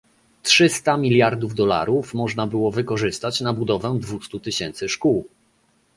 [0.43, 5.25] Trzysta miliardów dolarów można było wykorzystać na budowę dwustu tysięcy szkół